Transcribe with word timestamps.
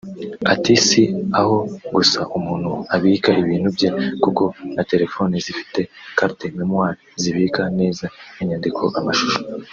Ati 0.53 0.73
"Si 0.85 1.03
aho 1.39 1.57
gusa 1.95 2.19
umuntu 2.37 2.71
abika 2.95 3.31
ibintu 3.41 3.67
bye 3.75 3.89
kuko 4.23 4.43
na 4.75 4.83
telefoni 4.91 5.35
zifite 5.45 5.79
“Carte 6.17 6.45
memoire” 6.59 6.99
zibika 7.21 7.61
neza 7.79 8.05
inyandiko 8.41 8.83
amashusho 8.99 9.39